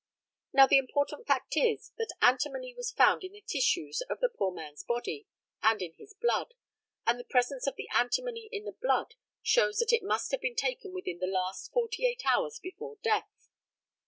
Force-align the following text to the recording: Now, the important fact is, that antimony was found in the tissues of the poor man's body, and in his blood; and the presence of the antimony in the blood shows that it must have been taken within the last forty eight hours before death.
Now, 0.51 0.65
the 0.65 0.79
important 0.79 1.27
fact 1.27 1.55
is, 1.55 1.91
that 1.99 2.11
antimony 2.23 2.73
was 2.73 2.89
found 2.89 3.23
in 3.23 3.33
the 3.33 3.43
tissues 3.47 4.01
of 4.09 4.19
the 4.19 4.29
poor 4.29 4.51
man's 4.51 4.83
body, 4.83 5.27
and 5.61 5.79
in 5.79 5.93
his 5.93 6.15
blood; 6.15 6.55
and 7.05 7.19
the 7.19 7.23
presence 7.23 7.67
of 7.67 7.75
the 7.75 7.87
antimony 7.93 8.49
in 8.51 8.65
the 8.65 8.71
blood 8.71 9.13
shows 9.43 9.77
that 9.77 9.93
it 9.93 10.01
must 10.01 10.31
have 10.31 10.41
been 10.41 10.55
taken 10.55 10.91
within 10.91 11.19
the 11.19 11.27
last 11.27 11.71
forty 11.71 12.07
eight 12.07 12.23
hours 12.25 12.57
before 12.57 12.95
death. 13.03 13.51